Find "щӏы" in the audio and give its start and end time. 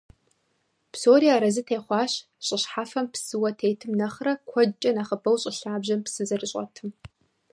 2.45-2.57, 5.41-5.51